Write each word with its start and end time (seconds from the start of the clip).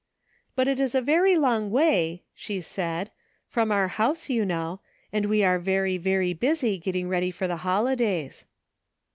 ''But 0.55 0.67
it 0.67 0.79
is 0.79 0.95
a 0.95 0.99
very 1.01 1.37
long 1.37 1.69
way," 1.69 2.23
she 2.33 2.59
said, 2.59 3.11
''from 3.53 3.71
our 3.71 3.87
house, 3.87 4.31
you 4.31 4.47
know, 4.47 4.79
and 5.13 5.27
we 5.27 5.43
are 5.43 5.59
very, 5.59 5.99
very 5.99 6.33
busy 6.33 6.79
getting 6.79 7.07
ready 7.07 7.29
for 7.29 7.47
the 7.47 7.57
holidays.' 7.57 8.47